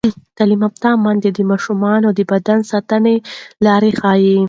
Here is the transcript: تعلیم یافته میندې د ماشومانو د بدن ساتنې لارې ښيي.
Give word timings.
تعلیم 0.37 0.61
یافته 0.65 0.89
میندې 1.03 1.29
د 1.33 1.39
ماشومانو 1.51 2.09
د 2.13 2.19
بدن 2.31 2.59
ساتنې 2.71 3.15
لارې 3.65 3.91
ښيي. 3.99 4.37